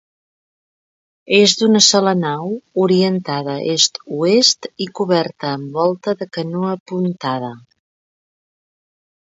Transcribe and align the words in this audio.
És 1.39 1.51
d'una 1.59 1.81
sola 1.87 2.13
nau 2.21 2.55
orientada 2.85 3.55
est-oest 3.75 4.69
i 4.87 4.89
coberta 5.01 5.53
amb 5.61 5.79
volta 5.79 6.19
de 6.23 6.31
canó 6.39 6.67
apuntada. 6.73 7.55